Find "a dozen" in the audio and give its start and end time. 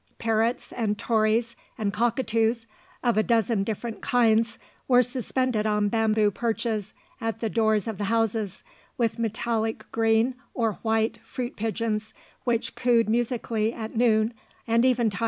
3.17-3.63